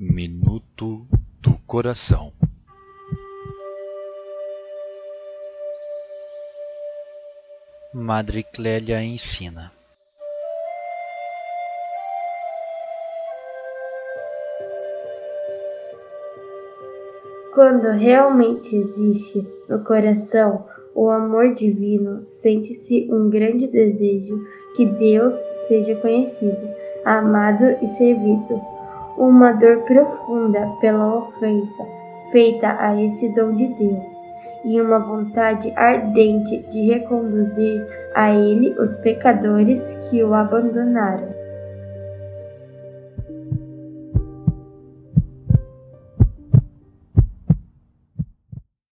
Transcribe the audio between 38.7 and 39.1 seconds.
os